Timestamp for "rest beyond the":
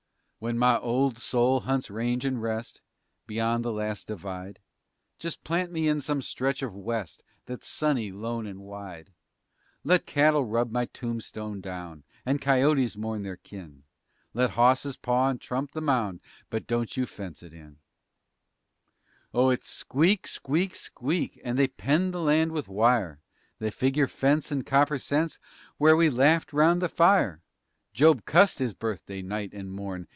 2.41-3.71